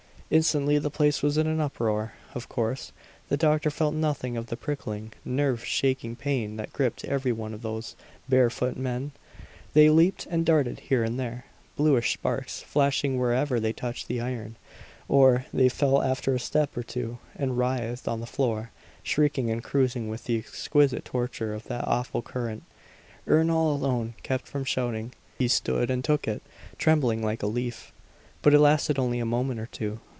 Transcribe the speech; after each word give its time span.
Instantly 0.33 0.77
the 0.79 0.89
place 0.89 1.21
was 1.21 1.37
in 1.37 1.45
an 1.45 1.59
uproar. 1.59 2.13
Of 2.33 2.47
course, 2.47 2.93
the 3.27 3.35
doctor 3.35 3.69
felt 3.69 3.93
nothing 3.93 4.37
of 4.37 4.45
the 4.47 4.55
prickling, 4.55 5.11
nerve 5.25 5.65
shaking 5.65 6.15
pain 6.15 6.55
that 6.55 6.71
gripped 6.71 7.03
every 7.03 7.33
one 7.33 7.53
of 7.53 7.61
those 7.63 7.97
barefoot 8.29 8.77
men. 8.77 9.11
They 9.73 9.89
leaped 9.89 10.27
and 10.27 10.45
darted 10.45 10.79
here 10.87 11.03
and 11.03 11.19
there, 11.19 11.47
bluish 11.75 12.13
sparks 12.13 12.61
flashing 12.61 13.19
wherever 13.19 13.59
they 13.59 13.73
touched 13.73 14.07
the 14.07 14.21
iron; 14.21 14.55
or 15.09 15.47
they 15.53 15.67
fell 15.67 16.01
after 16.01 16.33
a 16.33 16.39
step 16.39 16.77
or 16.77 16.83
two 16.83 17.17
and 17.35 17.57
writhed 17.57 18.07
on 18.07 18.21
the 18.21 18.25
floor, 18.25 18.71
shrieking 19.03 19.51
and 19.51 19.61
cursing 19.61 20.07
with 20.07 20.23
the 20.23 20.37
exquisite 20.37 21.03
torture 21.03 21.53
of 21.53 21.65
that 21.65 21.85
awful 21.85 22.21
current. 22.21 22.63
Ernol 23.27 23.73
alone 23.73 24.13
kept 24.23 24.47
from 24.47 24.63
shouting; 24.63 25.11
he 25.39 25.49
stood 25.49 25.91
and 25.91 26.05
took 26.05 26.25
it, 26.25 26.41
trembling 26.77 27.21
like 27.21 27.43
a 27.43 27.47
leaf. 27.47 27.91
But 28.41 28.53
it 28.53 28.59
lasted 28.59 28.97
only 28.97 29.19
a 29.19 29.25
moment 29.25 29.59
or 29.59 29.65
two. 29.65 29.99